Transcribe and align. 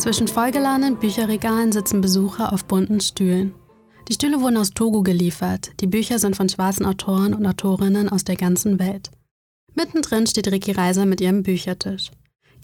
Zwischen 0.00 0.28
vollgeladenen 0.28 0.96
Bücherregalen 0.96 1.72
sitzen 1.72 2.00
Besucher 2.00 2.54
auf 2.54 2.64
bunten 2.64 3.02
Stühlen. 3.02 3.54
Die 4.08 4.14
Stühle 4.14 4.40
wurden 4.40 4.56
aus 4.56 4.70
Togo 4.70 5.02
geliefert. 5.02 5.72
Die 5.80 5.86
Bücher 5.86 6.18
sind 6.18 6.36
von 6.36 6.48
schwarzen 6.48 6.86
Autoren 6.86 7.34
und 7.34 7.44
Autorinnen 7.44 8.08
aus 8.08 8.24
der 8.24 8.36
ganzen 8.36 8.78
Welt. 8.78 9.10
Mittendrin 9.74 10.26
steht 10.26 10.50
Ricky 10.50 10.72
Reiser 10.72 11.04
mit 11.04 11.20
ihrem 11.20 11.42
Büchertisch. 11.42 12.10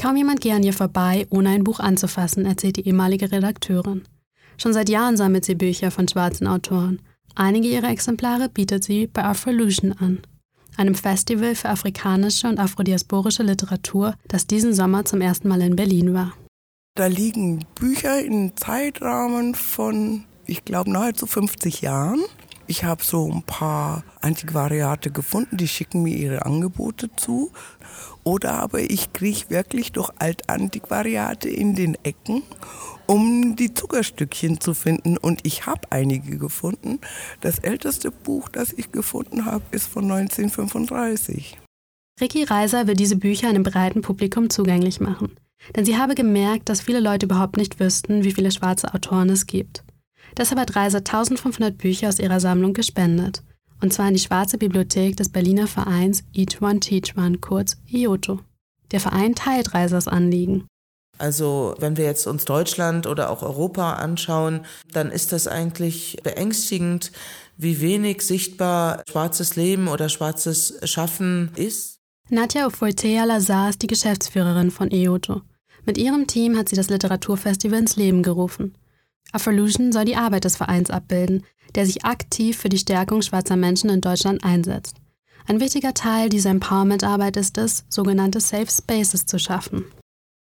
Kaum 0.00 0.16
jemand 0.16 0.40
gehe 0.40 0.54
an 0.54 0.62
ihr 0.62 0.72
vorbei, 0.72 1.26
ohne 1.28 1.50
ein 1.50 1.62
Buch 1.62 1.78
anzufassen, 1.78 2.46
erzählt 2.46 2.76
die 2.76 2.86
ehemalige 2.86 3.30
Redakteurin. 3.30 4.04
Schon 4.56 4.72
seit 4.72 4.88
Jahren 4.88 5.18
sammelt 5.18 5.44
sie 5.44 5.56
Bücher 5.56 5.90
von 5.90 6.08
schwarzen 6.08 6.46
Autoren. 6.46 7.02
Einige 7.34 7.68
ihrer 7.68 7.90
Exemplare 7.90 8.48
bietet 8.48 8.82
sie 8.82 9.08
bei 9.08 9.24
Afrolution 9.24 9.92
an, 9.92 10.20
einem 10.78 10.94
Festival 10.94 11.54
für 11.54 11.68
afrikanische 11.68 12.48
und 12.48 12.58
afrodiasporische 12.58 13.42
Literatur, 13.42 14.14
das 14.26 14.46
diesen 14.46 14.72
Sommer 14.72 15.04
zum 15.04 15.20
ersten 15.20 15.48
Mal 15.48 15.60
in 15.60 15.76
Berlin 15.76 16.14
war. 16.14 16.32
Da 16.96 17.08
liegen 17.08 17.66
Bücher 17.74 18.24
in 18.24 18.56
Zeitrahmen 18.56 19.54
von, 19.54 20.24
ich 20.46 20.64
glaube, 20.64 20.90
nahezu 20.90 21.26
50 21.26 21.82
Jahren. 21.82 22.24
Ich 22.66 22.84
habe 22.84 23.04
so 23.04 23.30
ein 23.30 23.42
paar 23.42 24.02
Antiquariate 24.22 25.10
gefunden, 25.10 25.58
die 25.58 25.68
schicken 25.68 26.02
mir 26.02 26.16
ihre 26.16 26.46
Angebote 26.46 27.14
zu. 27.14 27.52
Oder 28.24 28.54
aber 28.54 28.80
ich 28.80 29.12
kriege 29.12 29.50
wirklich 29.50 29.92
durch 29.92 30.08
Altantiquariate 30.18 31.50
in 31.50 31.74
den 31.74 31.98
Ecken, 32.02 32.42
um 33.06 33.56
die 33.56 33.74
Zuckerstückchen 33.74 34.58
zu 34.62 34.72
finden. 34.72 35.18
Und 35.18 35.40
ich 35.46 35.66
habe 35.66 35.82
einige 35.90 36.38
gefunden. 36.38 36.98
Das 37.42 37.58
älteste 37.58 38.10
Buch, 38.10 38.48
das 38.48 38.72
ich 38.72 38.90
gefunden 38.90 39.44
habe, 39.44 39.64
ist 39.70 39.86
von 39.86 40.10
1935. 40.10 41.58
Ricky 42.22 42.44
Reiser 42.44 42.86
will 42.86 42.94
diese 42.96 43.16
Bücher 43.16 43.50
einem 43.50 43.64
breiten 43.64 44.00
Publikum 44.00 44.48
zugänglich 44.48 44.98
machen. 44.98 45.36
Denn 45.74 45.84
sie 45.84 45.98
habe 45.98 46.14
gemerkt, 46.14 46.68
dass 46.68 46.80
viele 46.80 47.00
Leute 47.00 47.26
überhaupt 47.26 47.56
nicht 47.56 47.80
wüssten, 47.80 48.24
wie 48.24 48.32
viele 48.32 48.50
schwarze 48.50 48.92
Autoren 48.94 49.30
es 49.30 49.46
gibt. 49.46 49.82
Deshalb 50.36 50.60
hat 50.60 50.76
Reiser 50.76 50.98
1500 50.98 51.76
Bücher 51.76 52.08
aus 52.08 52.18
ihrer 52.18 52.40
Sammlung 52.40 52.72
gespendet. 52.72 53.42
Und 53.80 53.92
zwar 53.92 54.08
in 54.08 54.14
die 54.14 54.20
Schwarze 54.20 54.58
Bibliothek 54.58 55.16
des 55.16 55.28
Berliner 55.28 55.66
Vereins 55.66 56.24
Each 56.32 56.60
One 56.62 56.80
Teach 56.80 57.16
One, 57.16 57.38
kurz 57.38 57.76
IOTO. 57.86 58.40
Der 58.92 59.00
Verein 59.00 59.34
teilt 59.34 59.74
Reisers 59.74 60.08
Anliegen. 60.08 60.66
Also 61.18 61.74
wenn 61.78 61.96
wir 61.96 62.04
jetzt 62.04 62.26
uns 62.26 62.44
Deutschland 62.44 63.06
oder 63.06 63.30
auch 63.30 63.42
Europa 63.42 63.94
anschauen, 63.94 64.66
dann 64.92 65.10
ist 65.10 65.32
das 65.32 65.48
eigentlich 65.48 66.18
beängstigend, 66.22 67.10
wie 67.56 67.80
wenig 67.80 68.22
sichtbar 68.22 69.02
schwarzes 69.08 69.56
Leben 69.56 69.88
oder 69.88 70.08
schwarzes 70.08 70.78
Schaffen 70.84 71.50
ist. 71.56 72.00
Nadja 72.28 72.66
Ofoltea 72.66 73.24
Lazar 73.24 73.70
ist 73.70 73.82
die 73.82 73.86
Geschäftsführerin 73.86 74.72
von 74.72 74.90
EOTO. 74.90 75.42
Mit 75.84 75.96
ihrem 75.96 76.26
Team 76.26 76.58
hat 76.58 76.68
sie 76.68 76.74
das 76.74 76.90
Literaturfestival 76.90 77.78
ins 77.78 77.94
Leben 77.94 78.24
gerufen. 78.24 78.76
Afrolution 79.30 79.92
soll 79.92 80.06
die 80.06 80.16
Arbeit 80.16 80.42
des 80.42 80.56
Vereins 80.56 80.90
abbilden, 80.90 81.44
der 81.76 81.86
sich 81.86 82.04
aktiv 82.04 82.58
für 82.58 82.68
die 82.68 82.78
Stärkung 82.78 83.22
schwarzer 83.22 83.54
Menschen 83.54 83.90
in 83.90 84.00
Deutschland 84.00 84.42
einsetzt. 84.42 84.96
Ein 85.46 85.60
wichtiger 85.60 85.94
Teil 85.94 86.28
dieser 86.28 86.50
Empowerment-Arbeit 86.50 87.36
ist 87.36 87.58
es, 87.58 87.84
sogenannte 87.88 88.40
Safe 88.40 88.66
Spaces 88.68 89.26
zu 89.26 89.38
schaffen. 89.38 89.84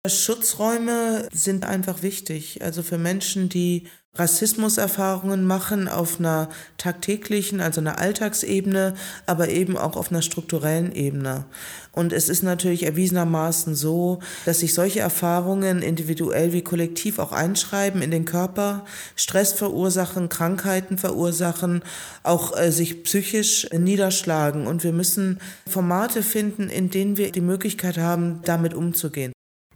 Schutzräume 0.07 1.29
sind 1.31 1.65
einfach 1.65 2.01
wichtig. 2.01 2.63
Also 2.63 2.81
für 2.81 2.97
Menschen, 2.97 3.47
die 3.47 3.87
Rassismuserfahrungen 4.15 5.45
machen 5.45 5.87
auf 5.87 6.19
einer 6.19 6.49
tagtäglichen, 6.77 7.61
also 7.61 7.81
einer 7.81 7.99
Alltagsebene, 7.99 8.95
aber 9.25 9.49
eben 9.49 9.77
auch 9.77 9.95
auf 9.95 10.11
einer 10.11 10.21
strukturellen 10.21 10.93
Ebene. 10.93 11.45
Und 11.91 12.11
es 12.11 12.27
ist 12.27 12.43
natürlich 12.43 12.83
erwiesenermaßen 12.83 13.73
so, 13.73 14.19
dass 14.45 14.59
sich 14.59 14.73
solche 14.73 14.99
Erfahrungen 14.99 15.81
individuell 15.81 16.51
wie 16.51 16.61
kollektiv 16.61 17.19
auch 17.19 17.31
einschreiben 17.31 18.01
in 18.01 18.11
den 18.11 18.25
Körper, 18.25 18.85
Stress 19.15 19.53
verursachen, 19.53 20.27
Krankheiten 20.27 20.97
verursachen, 20.97 21.83
auch 22.23 22.57
äh, 22.57 22.71
sich 22.71 23.03
psychisch 23.03 23.67
niederschlagen. 23.71 24.67
Und 24.67 24.83
wir 24.83 24.91
müssen 24.91 25.39
Formate 25.67 26.21
finden, 26.21 26.69
in 26.69 26.89
denen 26.89 27.17
wir 27.17 27.31
die 27.31 27.41
Möglichkeit 27.41 27.97
haben, 27.97 28.41
damit 28.43 28.73
umzugehen. 28.73 29.31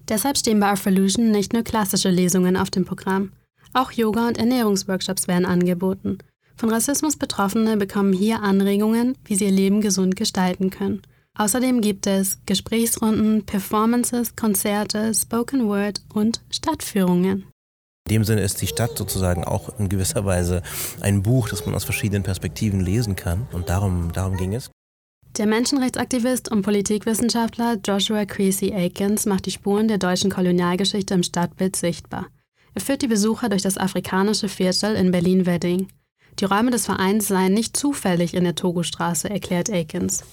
Deshalb 0.10 0.38
stehen 0.38 0.60
bei 0.60 0.68
Afrolution 0.68 1.32
nicht 1.32 1.54
nur 1.54 1.64
klassische 1.64 2.10
Lesungen 2.10 2.58
auf 2.58 2.70
dem 2.70 2.84
Programm. 2.84 3.32
Auch 3.74 3.91
Yoga- 3.91 4.28
und 4.28 4.38
Ernährungsworkshops 4.38 5.28
werden 5.28 5.46
angeboten. 5.46 6.18
Von 6.56 6.69
Rassismus 6.69 7.16
Betroffene 7.16 7.78
bekommen 7.78 8.13
hier 8.13 8.41
Anregungen, 8.41 9.18
wie 9.25 9.35
sie 9.35 9.46
ihr 9.46 9.52
Leben 9.52 9.81
gesund 9.81 10.16
gestalten 10.16 10.69
können. 10.69 11.02
Außerdem 11.38 11.80
gibt 11.80 12.06
es 12.06 12.40
Gesprächsrunden, 12.46 13.46
Performances, 13.46 14.35
Konzerte, 14.35 15.13
Spoken 15.13 15.68
Word 15.68 16.02
und 16.13 16.41
Stadtführungen. 16.50 17.46
In 18.09 18.16
dem 18.16 18.24
Sinne 18.25 18.41
ist 18.41 18.62
die 18.62 18.68
Stadt 18.68 18.97
sozusagen 18.97 19.44
auch 19.44 19.80
in 19.80 19.88
gewisser 19.88 20.25
Weise 20.25 20.63
ein 21.00 21.22
Buch, 21.22 21.47
das 21.47 21.66
man 21.66 21.75
aus 21.75 21.86
verschiedenen 21.86 22.24
Perspektiven 22.24 22.81
lesen 22.81 23.16
kann. 23.16 23.47
Und 23.53 23.69
darum, 23.69 24.12
darum 24.12 24.36
ging 24.36 24.53
es. 24.53 24.69
Der 25.38 25.46
Menschenrechtsaktivist 25.46 26.51
und 26.51 26.63
Politikwissenschaftler 26.63 27.78
Joshua 27.86 28.25
Creasy 28.25 28.74
Aikens 28.74 29.25
macht 29.25 29.46
die 29.46 29.51
Spuren 29.51 29.88
der 29.88 30.00
deutschen 30.00 30.31
Kolonialgeschichte 30.31 31.13
im 31.13 31.24
Stadtbild 31.24 31.75
sichtbar. 31.75 32.25
Er 32.80 32.86
führt 32.86 33.02
die 33.02 33.08
Besucher 33.08 33.50
durch 33.50 33.62
das 33.62 33.78
afrikanische 33.78 34.48
Viertel 34.48 34.96
in 34.96 35.12
Berlin-Wedding. 35.12 35.90
Die 36.40 36.46
Räume 36.46 36.72
des 36.72 36.86
Vereins 36.86 37.28
seien 37.28 37.54
nicht 37.54 37.76
zufällig 37.76 38.34
in 38.34 38.46
der 38.46 38.56
Togo-Straße, 38.56 39.30
erklärt 39.30 39.70
Aikens. 39.70 40.24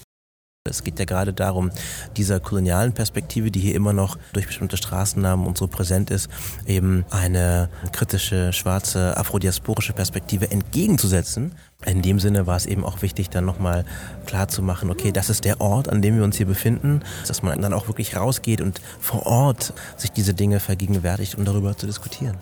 Es 0.69 0.83
geht 0.83 0.99
ja 0.99 1.05
gerade 1.05 1.33
darum, 1.33 1.71
dieser 2.15 2.39
kolonialen 2.39 2.93
Perspektive, 2.93 3.51
die 3.51 3.59
hier 3.59 3.75
immer 3.75 3.93
noch 3.93 4.17
durch 4.33 4.47
bestimmte 4.47 4.77
Straßennamen 4.77 5.45
und 5.45 5.57
so 5.57 5.67
präsent 5.67 6.11
ist, 6.11 6.29
eben 6.65 7.05
eine 7.09 7.69
kritische, 7.91 8.53
schwarze, 8.53 9.17
afrodiasporische 9.17 9.93
Perspektive 9.93 10.51
entgegenzusetzen. 10.51 11.53
In 11.85 12.01
dem 12.01 12.19
Sinne 12.19 12.47
war 12.47 12.57
es 12.57 12.65
eben 12.65 12.83
auch 12.83 13.01
wichtig, 13.01 13.29
dann 13.29 13.45
nochmal 13.45 13.85
klar 14.25 14.47
zu 14.47 14.61
machen, 14.61 14.89
okay, 14.89 15.11
das 15.11 15.29
ist 15.29 15.45
der 15.45 15.61
Ort, 15.61 15.89
an 15.89 16.01
dem 16.01 16.17
wir 16.17 16.23
uns 16.23 16.37
hier 16.37 16.47
befinden, 16.47 17.01
dass 17.27 17.43
man 17.43 17.61
dann 17.61 17.73
auch 17.73 17.87
wirklich 17.87 18.15
rausgeht 18.15 18.61
und 18.61 18.81
vor 18.99 19.25
Ort 19.25 19.73
sich 19.95 20.11
diese 20.11 20.33
Dinge 20.33 20.59
vergegenwärtigt, 20.59 21.35
um 21.35 21.45
darüber 21.45 21.77
zu 21.77 21.85
diskutieren. 21.85 22.37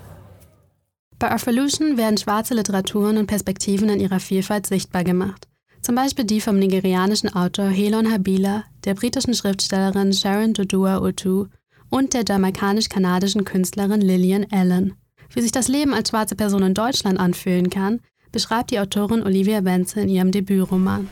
Bei 1.17 1.29
Evolution 1.29 1.97
werden 1.97 2.17
schwarze 2.17 2.53
Literaturen 2.53 3.17
und 3.17 3.27
Perspektiven 3.27 3.89
in 3.89 3.99
ihrer 3.99 4.19
Vielfalt 4.19 4.67
sichtbar 4.67 5.03
gemacht. 5.03 5.47
Zum 5.85 5.93
Beispiel 5.93 6.25
die 6.25 6.41
vom 6.41 6.57
nigerianischen 6.57 7.35
Autor 7.35 7.67
Helon 7.67 8.11
Habila, 8.11 8.63
der 8.85 8.95
britischen 8.95 9.35
Schriftstellerin 9.35 10.13
Sharon 10.13 10.53
Dodua 10.55 10.99
Otu 10.99 11.45
und 11.91 12.15
der 12.15 12.23
jamaikanisch-kanadischen 12.27 13.45
Künstlerin 13.45 14.01
Lillian 14.01 14.47
Allen. 14.49 14.95
Wie 15.31 15.41
sich 15.41 15.51
das 15.51 15.67
Leben 15.67 15.93
als 15.93 16.09
schwarze 16.09 16.35
Person 16.35 16.63
in 16.63 16.73
Deutschland 16.73 17.19
anfühlen 17.19 17.69
kann, 17.69 17.99
beschreibt 18.31 18.71
die 18.71 18.79
Autorin 18.79 19.21
Olivia 19.21 19.61
Benze 19.61 20.01
in 20.01 20.09
ihrem 20.09 20.31
Debütroman. 20.31 21.07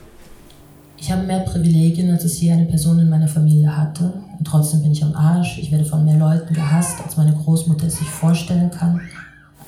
Ich 0.98 1.12
habe 1.12 1.22
mehr 1.28 1.42
Privilegien, 1.42 2.10
als 2.10 2.24
es 2.24 2.42
je 2.42 2.52
eine 2.52 2.66
Person 2.66 2.98
in 2.98 3.12
meiner 3.12 3.28
Familie 3.28 3.78
hatte. 3.78 4.24
Und 4.40 4.48
trotzdem 4.48 4.82
bin 4.82 4.94
ich 4.94 5.04
am 5.04 5.14
Arsch. 5.14 5.60
Ich 5.60 5.72
werde 5.72 5.86
von 5.86 6.04
mehr 6.04 6.18
Leuten 6.18 6.52
gehasst, 6.52 7.00
als 7.06 7.16
meine 7.16 7.36
Großmutter 7.36 7.86
es 7.86 7.98
sich 7.98 8.10
vorstellen 8.10 8.72
kann. 8.72 9.02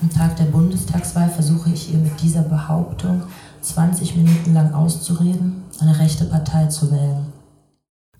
Am 0.01 0.09
Tag 0.09 0.35
der 0.38 0.45
Bundestagswahl 0.45 1.29
versuche 1.29 1.69
ich 1.69 1.94
ihr 1.94 1.99
mit 1.99 2.19
dieser 2.23 2.41
Behauptung 2.41 3.21
20 3.65 4.15
Minuten 4.15 4.53
lang 4.53 4.73
auszureden, 4.73 5.63
eine 5.79 5.99
rechte 5.99 6.25
Partei 6.25 6.67
zu 6.67 6.91
wählen. 6.91 7.25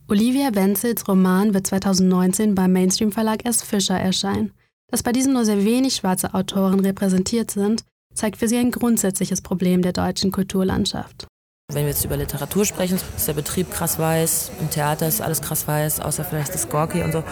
Olivia 0.08 0.54
Wenzels 0.54 1.08
Roman 1.08 1.54
wird 1.54 1.68
2019 1.68 2.56
beim 2.56 2.72
Mainstream 2.72 3.12
Verlag 3.12 3.46
S. 3.46 3.64
Fischer 3.64 4.00
erscheinen. 4.00 4.52
Dass 4.92 5.04
bei 5.04 5.12
diesem 5.12 5.34
nur 5.34 5.46
sehr 5.46 5.66
wenig 5.66 5.96
schwarze 5.96 6.34
Autoren 6.34 6.80
repräsentiert 6.80 7.52
sind, 7.52 7.84
zeigt 8.14 8.38
für 8.38 8.48
sie 8.48 8.58
ein 8.58 8.72
grundsätzliches 8.72 9.42
Problem 9.42 9.82
der 9.82 9.94
deutschen 9.94 10.32
Kulturlandschaft. 10.32 11.28
Wenn 11.72 11.84
wir 11.84 11.90
jetzt 11.90 12.06
über 12.06 12.18
Literatur 12.18 12.64
sprechen, 12.66 13.00
ist 13.18 13.28
der 13.28 13.34
Betrieb 13.34 13.72
krass 13.72 13.98
weiß, 13.98 14.52
im 14.62 14.70
Theater 14.70 15.08
ist 15.08 15.22
alles 15.22 15.42
krass 15.42 15.68
weiß, 15.68 16.00
außer 16.00 16.24
vielleicht 16.24 16.54
das 16.54 16.70
Gorki 16.70 17.02
und 17.02 17.12
so. 17.12 17.24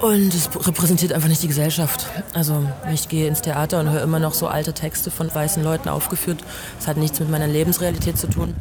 Und 0.00 0.34
es 0.34 0.48
repräsentiert 0.66 1.12
einfach 1.12 1.28
nicht 1.28 1.42
die 1.42 1.48
Gesellschaft. 1.48 2.06
Also 2.32 2.66
ich 2.92 3.08
gehe 3.08 3.28
ins 3.28 3.42
Theater 3.42 3.80
und 3.80 3.90
höre 3.90 4.02
immer 4.02 4.18
noch 4.18 4.32
so 4.32 4.48
alte 4.48 4.72
Texte 4.72 5.10
von 5.10 5.32
weißen 5.32 5.62
Leuten 5.62 5.90
aufgeführt. 5.90 6.42
Das 6.78 6.88
hat 6.88 6.96
nichts 6.96 7.20
mit 7.20 7.28
meiner 7.28 7.46
Lebensrealität 7.46 8.16
zu 8.16 8.26
tun. 8.26 8.54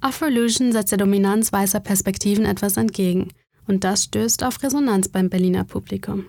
Afrolution 0.00 0.72
setzt 0.72 0.90
der 0.90 0.98
Dominanz 0.98 1.52
weißer 1.52 1.80
Perspektiven 1.80 2.44
etwas 2.44 2.76
entgegen. 2.76 3.28
Und 3.66 3.84
das 3.84 4.04
stößt 4.04 4.44
auf 4.44 4.62
Resonanz 4.62 5.08
beim 5.08 5.30
Berliner 5.30 5.64
Publikum. 5.64 6.26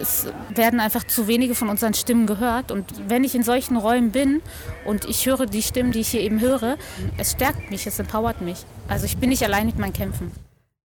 Es 0.00 0.26
werden 0.54 0.78
einfach 0.78 1.04
zu 1.04 1.26
wenige 1.26 1.56
von 1.56 1.68
unseren 1.68 1.94
Stimmen 1.94 2.26
gehört. 2.26 2.70
Und 2.70 2.86
wenn 3.08 3.24
ich 3.24 3.34
in 3.34 3.42
solchen 3.42 3.76
Räumen 3.76 4.12
bin 4.12 4.40
und 4.84 5.04
ich 5.06 5.26
höre 5.26 5.46
die 5.46 5.62
Stimmen, 5.62 5.90
die 5.90 6.00
ich 6.00 6.08
hier 6.10 6.20
eben 6.20 6.40
höre, 6.40 6.76
es 7.18 7.32
stärkt 7.32 7.72
mich, 7.72 7.88
es 7.88 7.98
empowert 7.98 8.40
mich. 8.40 8.58
Also 8.86 9.06
ich 9.06 9.16
bin 9.16 9.30
nicht 9.30 9.42
allein 9.42 9.66
mit 9.66 9.78
meinen 9.78 9.94
Kämpfen. 9.94 10.30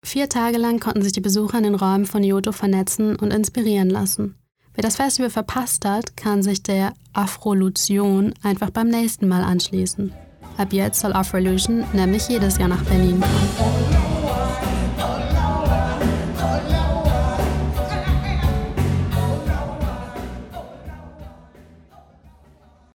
Vier 0.03 0.27
Tage 0.27 0.57
lang 0.57 0.79
konnten 0.79 1.01
sich 1.01 1.13
die 1.13 1.21
Besucher 1.21 1.57
in 1.57 1.63
den 1.63 1.75
Räumen 1.75 2.05
von 2.05 2.23
Yoto 2.23 2.51
vernetzen 2.51 3.15
und 3.15 3.33
inspirieren 3.33 3.89
lassen. 3.89 4.35
Wer 4.75 4.81
das 4.83 4.97
Festival 4.97 5.29
verpasst 5.29 5.85
hat, 5.85 6.17
kann 6.17 6.43
sich 6.43 6.61
der 6.61 6.93
Afrolution 7.13 8.33
einfach 8.43 8.69
beim 8.69 8.89
nächsten 8.89 9.27
Mal 9.27 9.43
anschließen. 9.43 10.11
Ab 10.57 10.73
jetzt 10.73 10.99
soll 10.99 11.13
Afrolution 11.13 11.85
nämlich 11.93 12.27
jedes 12.27 12.57
Jahr 12.57 12.67
nach 12.69 12.83
Berlin 12.83 13.21
kommen. 13.21 13.92